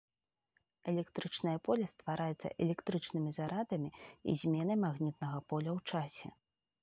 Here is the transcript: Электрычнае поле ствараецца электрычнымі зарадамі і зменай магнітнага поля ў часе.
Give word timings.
Электрычнае 0.91 1.53
поле 1.67 1.85
ствараецца 1.93 2.47
электрычнымі 2.65 3.31
зарадамі 3.37 3.89
і 4.33 4.37
зменай 4.45 4.77
магнітнага 4.85 5.37
поля 5.53 5.71
ў 5.77 5.93
часе. 5.93 6.27